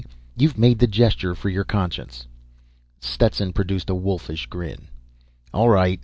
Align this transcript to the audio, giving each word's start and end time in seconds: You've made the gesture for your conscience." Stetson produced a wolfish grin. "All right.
You've 0.35 0.57
made 0.57 0.79
the 0.79 0.87
gesture 0.87 1.35
for 1.35 1.49
your 1.49 1.63
conscience." 1.63 2.25
Stetson 3.01 3.53
produced 3.53 3.87
a 3.91 3.93
wolfish 3.93 4.47
grin. 4.47 4.87
"All 5.53 5.69
right. 5.69 5.99